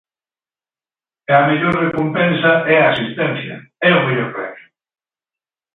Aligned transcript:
E 1.29 1.31
a 1.39 1.45
mellor 1.49 1.75
recompensa 1.87 2.51
é 2.75 2.77
a 2.81 2.89
asistencia, 2.91 3.55
é 3.89 3.91
o 3.99 4.03
mellor 4.07 4.29
premio. 4.35 4.67